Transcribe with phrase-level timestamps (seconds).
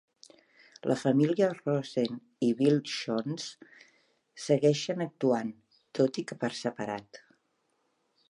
[0.91, 2.15] La família Rosen
[2.47, 3.45] i Bill Shontz
[4.47, 5.53] segueixen actuant,
[5.99, 7.21] tot i que per separat.